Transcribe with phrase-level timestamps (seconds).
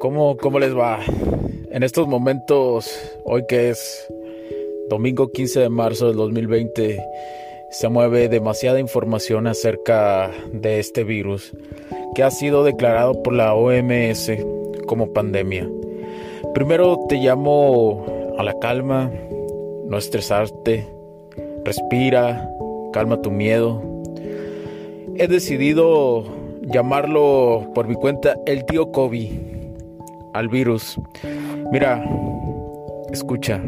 [0.00, 1.00] ¿cómo, cómo les va?
[1.70, 2.90] En estos momentos,
[3.24, 4.06] hoy que es
[4.88, 6.98] domingo 15 de marzo del 2020,
[7.70, 11.52] se mueve demasiada información acerca de este virus
[12.14, 14.32] que ha sido declarado por la OMS
[14.86, 15.68] como pandemia.
[16.54, 18.06] Primero te llamo
[18.38, 19.10] a la calma,
[19.86, 20.86] no estresarte,
[21.64, 22.50] respira,
[22.92, 23.82] calma tu miedo.
[25.16, 26.24] He decidido
[26.62, 29.55] llamarlo por mi cuenta el tío COVID
[30.38, 31.00] al virus
[31.72, 32.04] Mira,
[33.10, 33.60] escucha.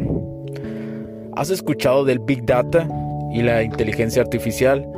[1.35, 2.89] ¿Has escuchado del Big Data
[3.33, 4.89] y la inteligencia artificial?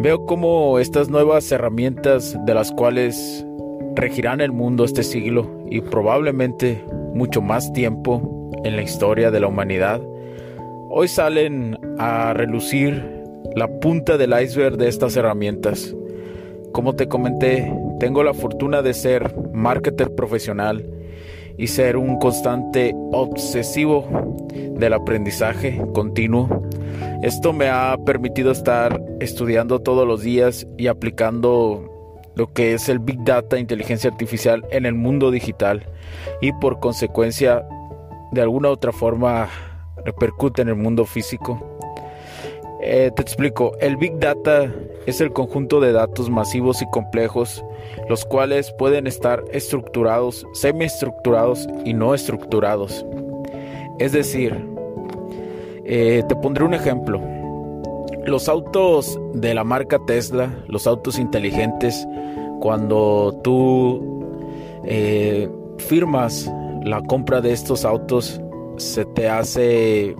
[0.00, 3.46] Veo como estas nuevas herramientas de las cuales
[3.94, 6.84] regirán el mundo este siglo y probablemente
[7.14, 10.00] mucho más tiempo en la historia de la humanidad,
[10.90, 13.02] hoy salen a relucir
[13.56, 15.94] la punta del iceberg de estas herramientas.
[16.72, 20.84] Como te comenté, tengo la fortuna de ser marketer profesional
[21.56, 26.62] y ser un constante obsesivo del aprendizaje continuo.
[27.22, 31.88] Esto me ha permitido estar estudiando todos los días y aplicando
[32.34, 35.86] lo que es el Big Data, inteligencia artificial en el mundo digital
[36.40, 37.64] y por consecuencia
[38.32, 39.48] de alguna u otra forma
[40.04, 41.78] repercute en el mundo físico.
[42.80, 44.72] Eh, te explico, el Big Data
[45.06, 47.64] es el conjunto de datos masivos y complejos,
[48.08, 53.04] los cuales pueden estar estructurados, semiestructurados y no estructurados.
[53.98, 54.64] Es decir,
[55.84, 57.20] eh, te pondré un ejemplo.
[58.24, 62.06] Los autos de la marca Tesla, los autos inteligentes,
[62.60, 64.24] cuando tú
[64.84, 65.48] eh,
[65.78, 66.50] firmas
[66.84, 68.40] la compra de estos autos,
[68.76, 70.16] se te hace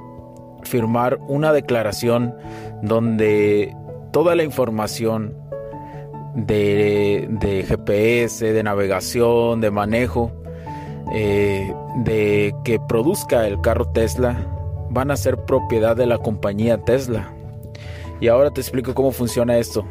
[0.63, 2.35] firmar una declaración
[2.83, 3.75] donde
[4.13, 5.37] toda la información
[6.35, 10.33] de, GPS, de navegación, de manejo,
[11.13, 11.73] eh,
[12.05, 14.37] de que produzca el carro Tesla,
[14.91, 17.33] van a ser propiedad de la compañía Tesla.
[18.21, 19.85] Y ahora te explico cómo funciona esto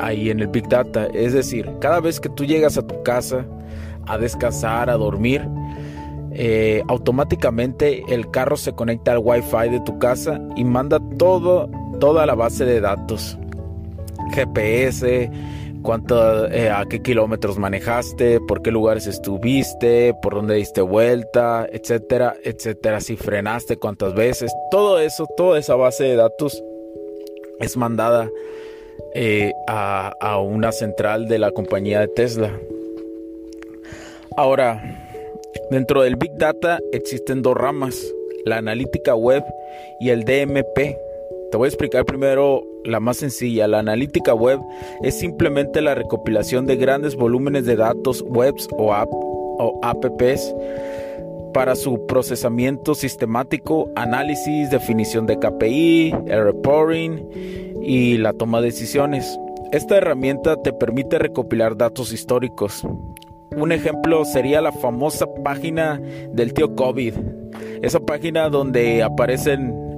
[0.00, 1.06] ahí en el Big Data.
[1.06, 3.46] Es decir, cada vez que tú llegas a tu casa
[4.06, 5.48] a descansar, a dormir,
[6.32, 12.26] eh, automáticamente el carro se conecta al wifi de tu casa y manda todo, toda
[12.26, 13.38] la base de datos.
[14.30, 15.30] GPS,
[15.82, 22.36] cuánto, eh, a qué kilómetros manejaste, por qué lugares estuviste, por dónde diste vuelta, etcétera,
[22.44, 26.62] etcétera, si frenaste cuántas veces, todo eso, toda esa base de datos
[27.58, 28.28] es mandada
[29.14, 32.50] eh, a, a una central de la compañía de Tesla.
[34.36, 34.80] Ahora,
[35.70, 38.12] Dentro del Big Data existen dos ramas,
[38.44, 39.44] la analítica web
[40.00, 40.96] y el DMP.
[41.50, 43.66] Te voy a explicar primero la más sencilla.
[43.66, 44.60] La analítica web
[45.02, 50.54] es simplemente la recopilación de grandes volúmenes de datos webs o, app, o apps
[51.52, 57.18] para su procesamiento sistemático, análisis, definición de KPI, el reporting
[57.82, 59.38] y la toma de decisiones.
[59.72, 62.84] Esta herramienta te permite recopilar datos históricos,
[63.56, 66.00] un ejemplo sería la famosa página
[66.32, 67.14] del tío COVID.
[67.82, 69.89] Esa página donde aparecen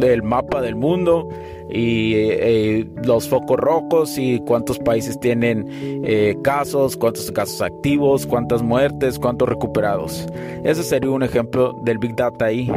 [0.00, 1.28] el mapa del mundo
[1.70, 5.66] y eh, los focos rojos y cuántos países tienen
[6.04, 10.26] eh, casos, cuántos casos activos, cuántas muertes, cuántos recuperados.
[10.64, 12.70] Ese sería un ejemplo del Big Data ahí.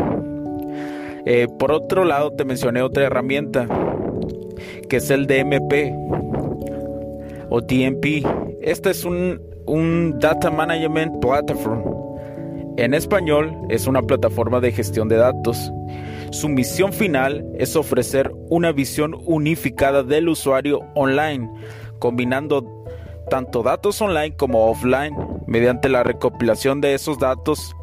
[1.26, 3.68] Eh, por otro lado, te mencioné otra herramienta
[4.90, 5.94] que es el DMP
[7.50, 8.26] o DMP.
[8.62, 11.84] Este es un un Data Management Platform.
[12.78, 15.72] En español es una plataforma de gestión de datos.
[16.32, 21.52] Su misión final es ofrecer una visión unificada del usuario online,
[22.00, 22.86] combinando
[23.30, 25.14] tanto datos online como offline
[25.46, 27.76] mediante la recopilación de esos datos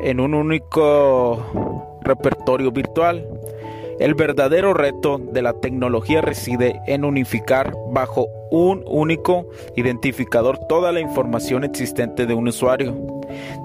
[0.00, 3.28] en un único repertorio virtual.
[4.00, 9.46] El verdadero reto de la tecnología reside en unificar bajo un único
[9.76, 12.96] identificador toda la información existente de un usuario,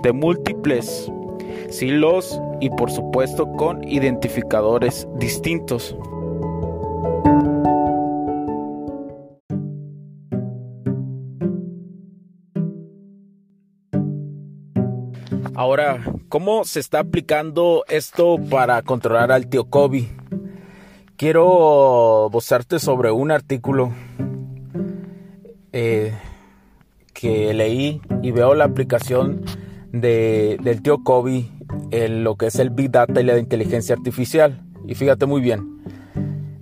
[0.04, 1.10] de múltiples
[1.70, 5.96] silos y por supuesto con identificadores distintos.
[15.56, 20.08] Ahora, ¿cómo se está aplicando esto para controlar al tío Kobe?
[21.18, 23.92] Quiero mostrarte sobre un artículo
[25.74, 26.14] eh,
[27.14, 29.44] que leí y veo la aplicación
[29.92, 31.50] del tío Kobe
[31.92, 34.64] lo que es el Big Data y la inteligencia artificial.
[34.88, 35.82] Y fíjate muy bien,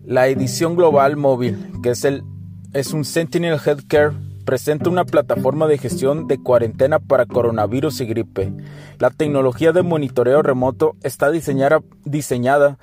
[0.05, 2.23] la edición global móvil, que es, el,
[2.73, 4.13] es un Sentinel Healthcare
[4.47, 8.53] presenta una plataforma de gestión de cuarentena para coronavirus y gripe.
[8.97, 12.77] La tecnología de monitoreo remoto está diseñada, diseñada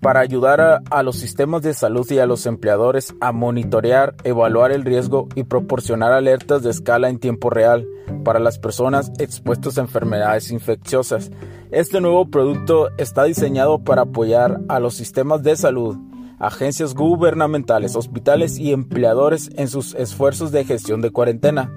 [0.00, 4.84] para ayudar a, los sistemas de salud y a los empleadores a monitorear, evaluar el
[4.84, 7.86] riesgo y proporcionar alertas de escala en tiempo real
[8.24, 11.30] para las personas expuestas a enfermedades infecciosas.
[11.70, 15.96] Este nuevo producto está diseñado para apoyar a los sistemas de salud
[16.40, 21.70] agencias gubernamentales, hospitales y empleadores en sus esfuerzos de gestión de cuarentena.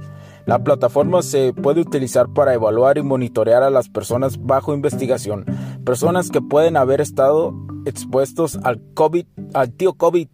[0.46, 5.46] La plataforma se puede utilizar para evaluar y monitorear a las personas bajo investigación,
[5.83, 7.53] personas que pueden haber estado
[7.85, 10.27] expuestos al COVID, al tío COVID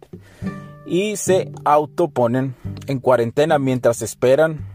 [0.86, 2.54] y se autoponen
[2.86, 4.66] en cuarentena mientras esperan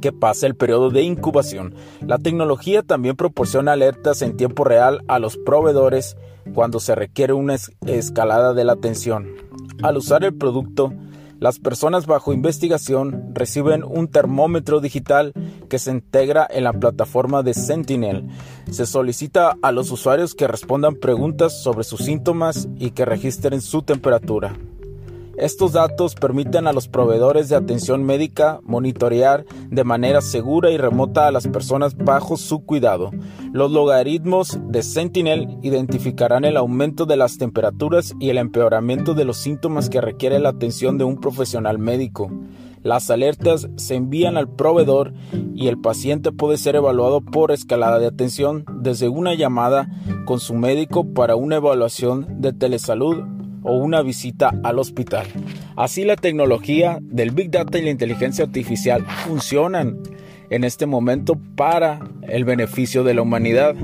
[0.00, 1.74] que pase el periodo de incubación.
[2.00, 6.16] La tecnología también proporciona alertas en tiempo real a los proveedores
[6.54, 7.56] cuando se requiere una
[7.86, 9.34] escalada de la atención.
[9.82, 10.92] Al usar el producto,
[11.38, 15.32] las personas bajo investigación reciben un termómetro digital
[15.68, 18.28] que se integra en la plataforma de Sentinel.
[18.70, 23.82] Se solicita a los usuarios que respondan preguntas sobre sus síntomas y que registren su
[23.82, 24.56] temperatura.
[25.38, 31.28] Estos datos permiten a los proveedores de atención médica monitorear de manera segura y remota
[31.28, 33.12] a las personas bajo su cuidado.
[33.52, 39.36] Los logaritmos de Sentinel identificarán el aumento de las temperaturas y el empeoramiento de los
[39.36, 42.32] síntomas que requiere la atención de un profesional médico.
[42.82, 45.12] Las alertas se envían al proveedor
[45.54, 49.88] y el paciente puede ser evaluado por escalada de atención desde una llamada
[50.24, 53.37] con su médico para una evaluación de telesalud
[53.68, 55.26] o una visita al hospital.
[55.76, 59.98] Así la tecnología del Big Data y la inteligencia artificial funcionan
[60.50, 63.76] en este momento para el beneficio de la humanidad.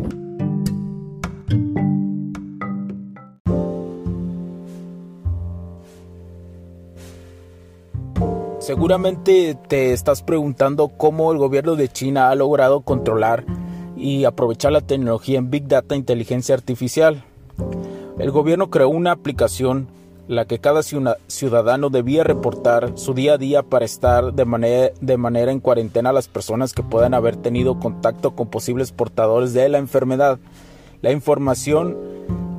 [8.59, 13.45] Seguramente te estás preguntando cómo el gobierno de China ha logrado controlar
[13.95, 17.23] y aprovechar la tecnología en Big Data e inteligencia artificial.
[18.19, 19.89] El gobierno creó una aplicación
[20.29, 25.17] la que cada ciudadano debía reportar su día a día para estar de manera, de
[25.17, 29.69] manera en cuarentena a las personas que puedan haber tenido contacto con posibles portadores de
[29.69, 30.39] la enfermedad.
[31.03, 31.97] La información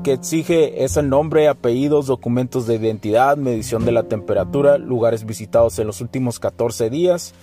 [0.03, 5.79] que exige es el nombre, apellidos, documentos de identidad, medición de la temperatura, lugares visitados
[5.79, 7.33] en los últimos 14 días,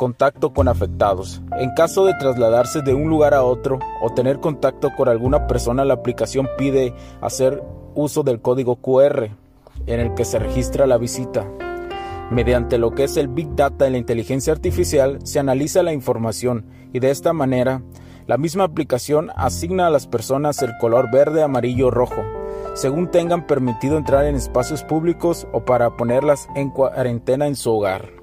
[0.00, 1.42] contacto con afectados.
[1.58, 5.84] En caso de trasladarse de un lugar a otro o tener contacto con alguna persona,
[5.84, 7.62] la aplicación pide hacer
[7.94, 9.28] uso del código QR
[9.84, 11.46] en el que se registra la visita.
[12.30, 16.64] Mediante lo que es el Big Data y la inteligencia artificial se analiza la información
[16.94, 17.82] y de esta manera
[18.26, 22.22] la misma aplicación asigna a las personas el color verde, amarillo o rojo,
[22.72, 28.19] según tengan permitido entrar en espacios públicos o para ponerlas en cuarentena en su hogar.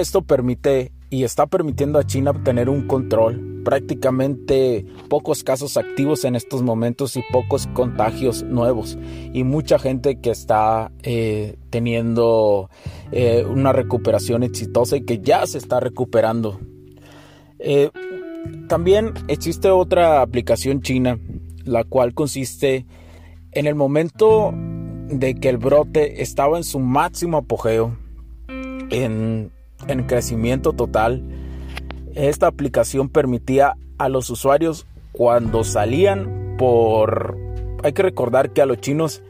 [0.00, 6.36] Esto permite y está permitiendo a China tener un control, prácticamente pocos casos activos en
[6.36, 8.96] estos momentos y pocos contagios nuevos
[9.32, 12.70] y mucha gente que está eh, teniendo
[13.10, 16.60] eh, una recuperación exitosa y que ya se está recuperando.
[17.58, 17.90] Eh,
[18.68, 21.18] también existe otra aplicación china,
[21.64, 22.86] la cual consiste
[23.52, 24.54] en el momento
[25.08, 27.98] de que el brote estaba en su máximo apogeo,
[28.48, 29.50] en
[29.88, 31.22] en crecimiento total.
[32.14, 37.36] Esta aplicación permitía a los usuarios cuando salían por...
[37.82, 39.22] Hay que recordar que a los chinos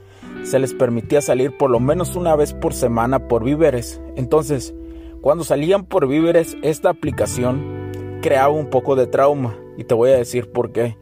[0.43, 4.01] se les permitía salir por lo menos una vez por semana por víveres.
[4.17, 4.75] Entonces,
[5.21, 9.57] cuando salían por víveres, esta aplicación creaba un poco de trauma.
[9.77, 10.97] Y te voy a decir por qué.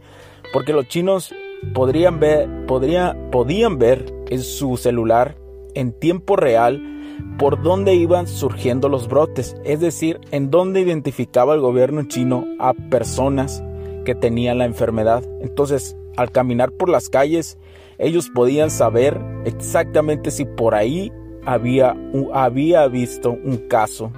[0.53, 1.35] Porque los chinos
[1.75, 5.37] podrían ver, podría, podían ver en su celular
[5.75, 6.98] en tiempo real
[7.39, 12.75] por dónde iban surgiendo los brotes, es decir, en dónde identificaba el gobierno chino a
[12.75, 13.63] personas
[14.05, 15.23] que tenían la enfermedad.
[15.41, 17.57] Entonces, al caminar por las calles,
[17.99, 21.13] ellos podían saber exactamente si por ahí
[21.47, 21.97] había,
[22.33, 24.11] había visto un caso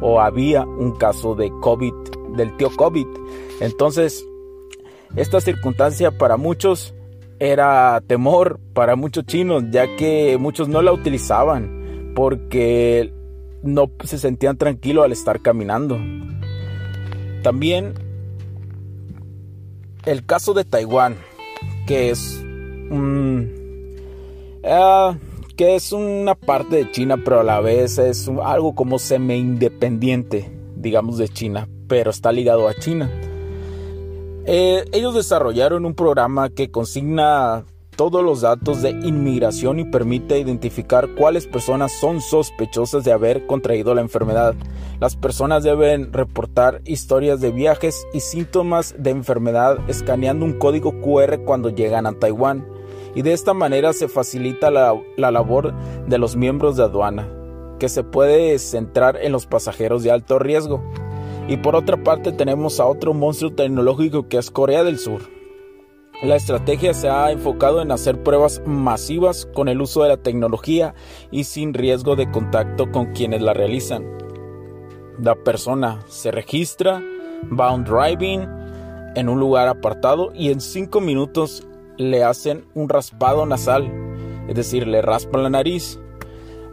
[0.00, 1.92] o había un caso de COVID,
[2.36, 3.06] del tío COVID.
[3.60, 4.26] Entonces,
[5.14, 6.94] esta circunstancia para muchos
[7.38, 11.81] era temor para muchos chinos, ya que muchos no la utilizaban
[12.14, 13.12] porque
[13.62, 15.98] no se sentían tranquilos al estar caminando.
[17.42, 17.94] También
[20.04, 21.16] el caso de Taiwán,
[21.86, 22.44] que es
[24.64, 25.16] ah,
[25.56, 31.18] que es una parte de China, pero a la vez es algo como semi-independiente, digamos,
[31.18, 33.10] de China, pero está ligado a China.
[34.44, 37.64] Eh, ellos desarrollaron un programa que consigna
[37.96, 43.94] todos los datos de inmigración y permite identificar cuáles personas son sospechosas de haber contraído
[43.94, 44.54] la enfermedad.
[45.00, 51.44] Las personas deben reportar historias de viajes y síntomas de enfermedad escaneando un código QR
[51.44, 52.66] cuando llegan a Taiwán
[53.14, 55.74] y de esta manera se facilita la, la labor
[56.06, 57.28] de los miembros de aduana,
[57.78, 60.82] que se puede centrar en los pasajeros de alto riesgo.
[61.48, 65.41] Y por otra parte tenemos a otro monstruo tecnológico que es Corea del Sur.
[66.22, 70.94] La estrategia se ha enfocado en hacer pruebas masivas con el uso de la tecnología
[71.32, 74.04] y sin riesgo de contacto con quienes la realizan.
[75.20, 77.02] La persona se registra,
[77.58, 78.46] va a un driving
[79.16, 83.90] en un lugar apartado y en 5 minutos le hacen un raspado nasal,
[84.46, 85.98] es decir, le raspan la nariz.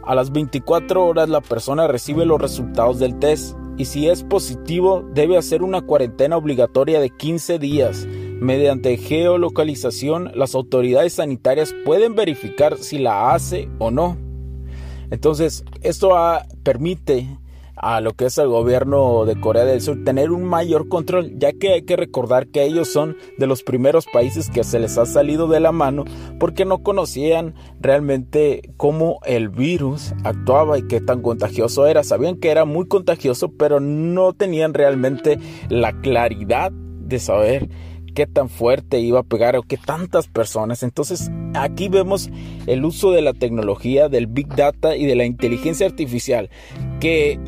[0.04, 5.04] A las 24 horas la persona recibe los resultados del test y si es positivo
[5.12, 8.06] debe hacer una cuarentena obligatoria de 15 días.
[8.40, 14.16] Mediante geolocalización las autoridades sanitarias pueden verificar si la hace o no.
[15.10, 16.16] Entonces esto
[16.62, 17.26] permite
[17.82, 21.52] a lo que es el gobierno de Corea del Sur tener un mayor control, ya
[21.52, 25.06] que hay que recordar que ellos son de los primeros países que se les ha
[25.06, 26.04] salido de la mano
[26.38, 32.04] porque no conocían realmente cómo el virus actuaba y qué tan contagioso era.
[32.04, 35.38] Sabían que era muy contagioso, pero no tenían realmente
[35.70, 37.68] la claridad de saber
[38.10, 40.82] qué tan fuerte iba a pegar o qué tantas personas.
[40.82, 42.30] Entonces aquí vemos
[42.66, 46.50] el uso de la tecnología, del big data y de la inteligencia artificial
[47.00, 47.38] que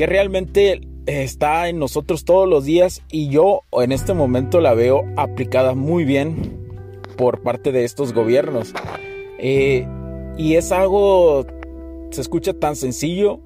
[0.00, 5.04] que realmente está en nosotros todos los días y yo en este momento la veo
[5.18, 6.58] aplicada muy bien
[7.18, 8.72] por parte de estos gobiernos.
[9.38, 9.86] Eh,
[10.38, 11.44] y es algo,
[12.12, 13.40] se escucha tan sencillo,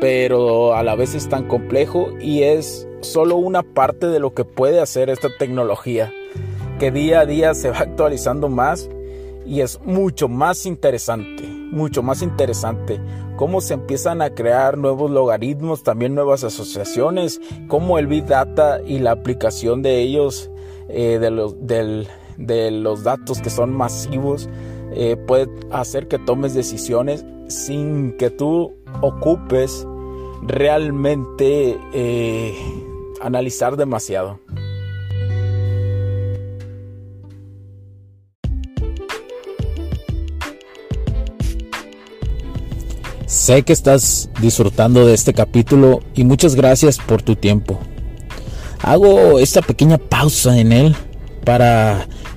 [0.00, 4.44] pero a la vez es tan complejo y es solo una parte de lo que
[4.44, 6.12] puede hacer esta tecnología,
[6.78, 8.88] que día a día se va actualizando más
[9.46, 13.00] y es mucho más interesante, mucho más interesante
[13.40, 18.98] cómo se empiezan a crear nuevos logaritmos, también nuevas asociaciones, cómo el Big Data y
[18.98, 20.50] la aplicación de ellos,
[20.90, 24.50] eh, de, los, de los datos que son masivos,
[24.92, 29.86] eh, puede hacer que tomes decisiones sin que tú ocupes
[30.42, 32.54] realmente eh,
[33.20, 34.40] analizar demasiado.
[43.26, 47.78] Sé que estás disfrutando de este capítulo y muchas gracias por tu tiempo.
[48.82, 50.96] Hago esta pequeña pausa en él
[51.44, 52.08] para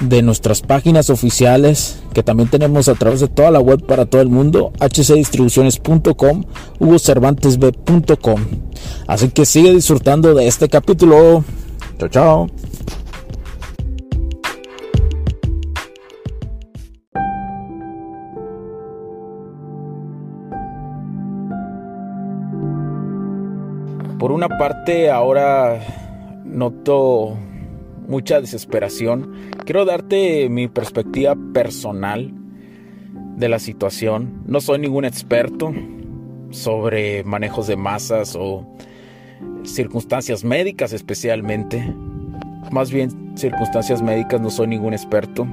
[0.00, 4.20] de nuestras páginas oficiales que también tenemos a través de toda la web para todo
[4.20, 6.44] el mundo, hcdistribuciones.com,
[6.78, 8.40] hugocervantesb.com.
[9.06, 11.44] Así que sigue disfrutando de este capítulo.
[11.98, 12.46] Chao, chao.
[24.18, 25.80] Por una parte, ahora
[26.44, 27.36] noto
[28.08, 29.53] mucha desesperación.
[29.64, 32.30] Quiero darte mi perspectiva personal
[33.36, 34.42] de la situación.
[34.46, 35.72] No soy ningún experto
[36.50, 38.66] sobre manejos de masas o
[39.64, 41.94] circunstancias médicas especialmente.
[42.70, 45.46] Más bien circunstancias médicas no soy ningún experto.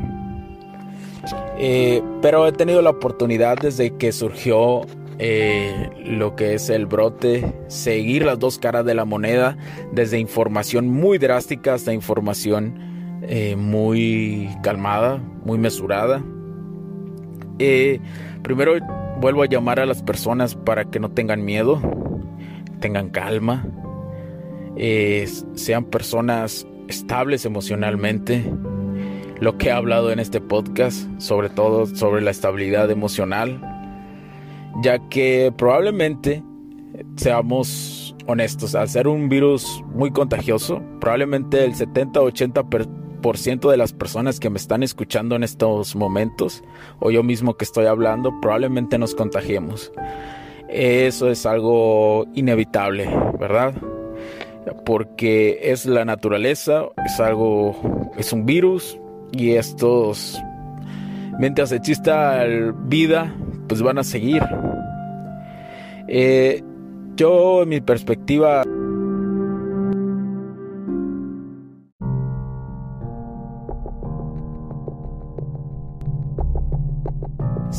[1.58, 4.82] Eh, pero he tenido la oportunidad desde que surgió
[5.20, 9.58] eh, lo que es el brote, seguir las dos caras de la moneda,
[9.94, 12.91] desde información muy drástica hasta información
[13.22, 16.24] eh, muy calmada, muy mesurada.
[17.60, 18.00] Eh,
[18.42, 18.74] primero
[19.20, 21.82] vuelvo a llamar a las personas para que no tengan miedo,
[22.80, 23.66] tengan calma,
[25.54, 28.44] sean personas estables emocionalmente.
[29.40, 33.60] Lo que he hablado en este podcast, sobre todo sobre la estabilidad emocional,
[34.84, 36.44] ya que probablemente,
[37.16, 43.01] seamos honestos, al ser un virus muy contagioso, probablemente el 70-80%
[43.70, 46.64] de las personas que me están escuchando en estos momentos,
[47.00, 49.92] o yo mismo que estoy hablando, probablemente nos contagiemos.
[50.70, 53.10] Eso es algo inevitable,
[53.40, 53.74] ¿verdad?
[54.86, 57.76] Porque es la naturaleza, es algo,
[58.18, 58.98] es un virus
[59.32, 60.42] y estos,
[61.40, 62.44] mientras exista
[62.86, 63.36] vida,
[63.68, 64.44] pues van a seguir.
[66.08, 66.64] Eh,
[67.16, 68.64] yo, en mi perspectiva,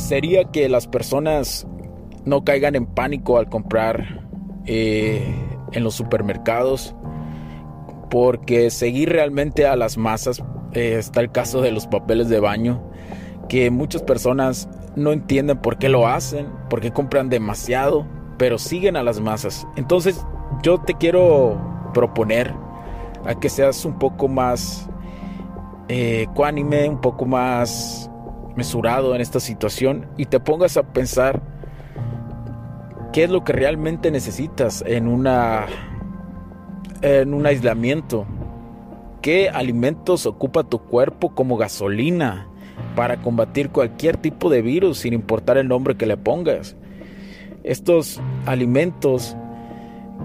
[0.02, 1.66] sería que las personas
[2.25, 4.26] no caigan en pánico al comprar
[4.66, 5.35] eh,
[5.73, 6.94] en los supermercados,
[8.11, 10.42] porque seguir realmente a las masas,
[10.73, 12.82] eh, está el caso de los papeles de baño,
[13.49, 18.06] que muchas personas no entienden por qué lo hacen, por qué compran demasiado,
[18.38, 19.66] pero siguen a las masas.
[19.76, 20.25] Entonces
[20.62, 21.61] yo te quiero
[21.94, 22.52] proponer
[23.25, 24.88] a que seas un poco más
[25.88, 28.11] eh, ecuánime, un poco más
[28.56, 31.40] mesurado en esta situación y te pongas a pensar
[33.12, 35.66] qué es lo que realmente necesitas en una
[37.02, 38.26] en un aislamiento.
[39.21, 42.49] ¿Qué alimentos ocupa tu cuerpo como gasolina?
[42.94, 46.76] para combatir cualquier tipo de virus sin importar el nombre que le pongas.
[47.64, 49.37] Estos alimentos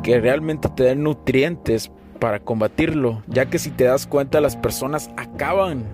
[0.03, 5.11] que realmente te den nutrientes para combatirlo, ya que si te das cuenta las personas
[5.17, 5.85] acaban,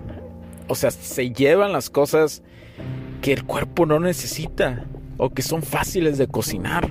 [0.68, 2.42] o sea, se llevan las cosas
[3.20, 4.86] que el cuerpo no necesita
[5.16, 6.90] o que son fáciles de cocinar.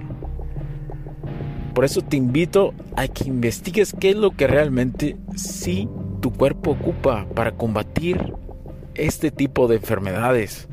[1.74, 5.90] Por eso te invito a que investigues qué es lo que realmente sí
[6.22, 8.34] tu cuerpo ocupa para combatir
[8.94, 10.68] este tipo de enfermedades.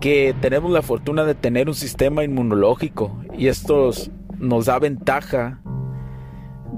[0.00, 3.90] Que tenemos la fortuna de tener un sistema inmunológico y esto
[4.38, 5.60] nos da ventaja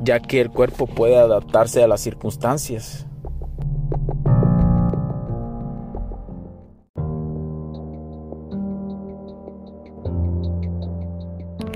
[0.05, 3.08] ya que el cuerpo puede adaptarse a las circunstancias.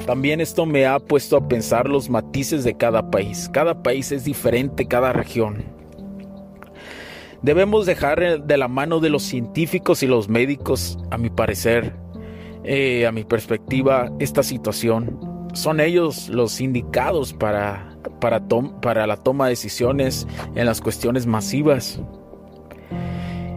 [0.06, 3.48] También esto me ha puesto a pensar los matices de cada país.
[3.52, 5.64] Cada país es diferente, cada región.
[7.42, 11.94] Debemos dejar de la mano de los científicos y los médicos, a mi parecer,
[12.64, 15.48] eh, a mi perspectiva, esta situación.
[15.54, 18.40] Son ellos los indicados para, para,
[18.80, 22.00] para la toma de decisiones en las cuestiones masivas,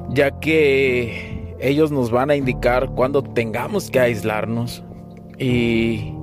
[0.10, 4.84] ya que ellos nos van a indicar cuándo tengamos que aislarnos
[5.38, 6.15] y,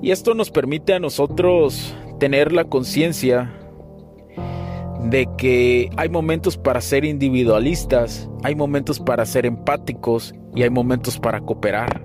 [0.00, 3.54] y esto nos permite a nosotros tener la conciencia
[5.04, 11.18] de que hay momentos para ser individualistas, hay momentos para ser empáticos y hay momentos
[11.18, 12.04] para cooperar.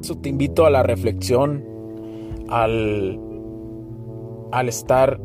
[0.00, 1.64] Eso te invito a la reflexión,
[2.48, 3.18] al,
[4.52, 5.20] al estar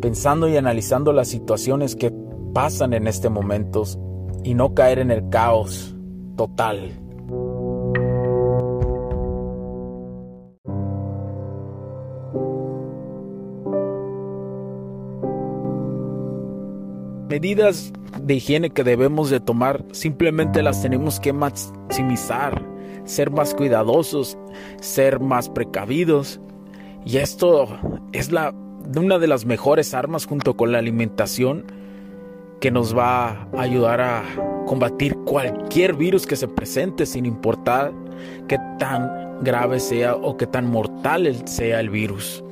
[0.00, 2.12] pensando y analizando las situaciones que
[2.52, 3.84] pasan en este momento
[4.44, 5.94] y no caer en el caos
[6.36, 6.92] total.
[17.28, 22.66] medidas de higiene que debemos de tomar simplemente las tenemos que maximizar,
[23.04, 24.36] ser más cuidadosos,
[24.80, 26.40] ser más precavidos.
[27.04, 27.68] Y esto
[28.12, 28.52] es la,
[28.96, 31.64] una de las mejores armas junto con la alimentación
[32.60, 34.22] que nos va a ayudar a
[34.66, 37.92] combatir cualquier virus que se presente sin importar
[38.48, 42.42] qué tan grave sea o qué tan mortal sea el virus.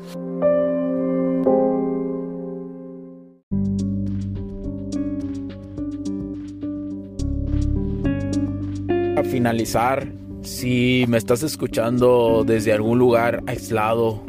[9.27, 10.09] finalizar,
[10.43, 14.23] si me estás escuchando desde algún lugar aislado,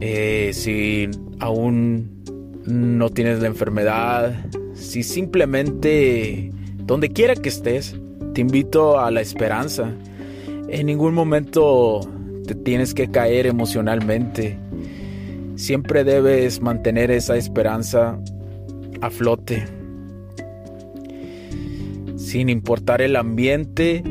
[0.00, 2.17] eh, si aún
[2.68, 4.34] no tienes la enfermedad,
[4.74, 7.96] si simplemente donde quiera que estés,
[8.34, 9.92] te invito a la esperanza.
[10.68, 12.00] En ningún momento
[12.46, 14.58] te tienes que caer emocionalmente.
[15.56, 18.16] siempre debes mantener esa esperanza
[19.00, 19.64] a flote.
[22.16, 24.04] Sin importar el ambiente,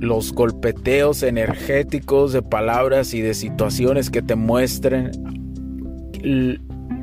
[0.00, 5.12] los golpeteos energéticos de palabras y de situaciones que te muestren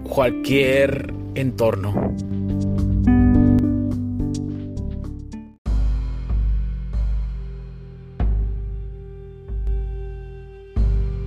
[0.09, 2.13] cualquier entorno.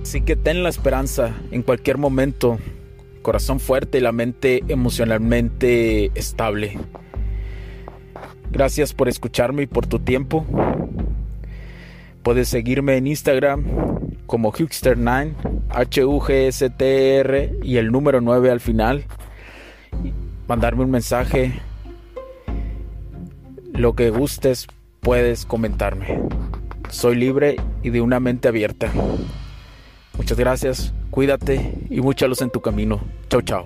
[0.01, 2.57] Así que ten la esperanza en cualquier momento,
[3.21, 6.79] corazón fuerte y la mente emocionalmente estable.
[8.51, 10.45] Gracias por escucharme y por tu tiempo.
[12.23, 13.98] Puedes seguirme en Instagram
[14.29, 15.33] como Hugster9,
[15.69, 19.05] H-U-G-S-T-R y el número 9 al final.
[20.47, 21.59] Mandarme un mensaje.
[23.73, 24.67] Lo que gustes
[24.99, 26.21] puedes comentarme.
[26.89, 28.91] Soy libre y de una mente abierta.
[30.15, 33.01] Muchas gracias, cuídate y mucha luz en tu camino.
[33.29, 33.65] Chao, chao.